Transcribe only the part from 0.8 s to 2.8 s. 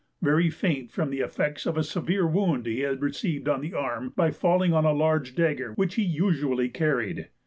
from the effects of a severe wound he